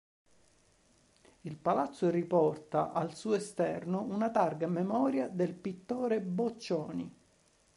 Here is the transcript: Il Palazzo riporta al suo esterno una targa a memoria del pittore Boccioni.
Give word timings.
Il 1.41 1.57
Palazzo 1.57 2.09
riporta 2.09 2.91
al 2.91 3.13
suo 3.15 3.35
esterno 3.35 4.01
una 4.01 4.31
targa 4.31 4.65
a 4.65 4.69
memoria 4.69 5.27
del 5.27 5.53
pittore 5.53 6.19
Boccioni. 6.21 7.15